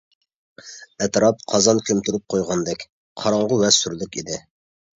ئەتراپ 1.05 1.43
قازان 1.53 1.83
كۆمتۈرۈپ 1.91 2.25
قويغاندەك 2.35 2.89
قاراڭغۇ 3.23 3.63
ۋە 3.63 3.73
سۈرلۈك 3.79 4.21
ئىدى. 4.23 4.43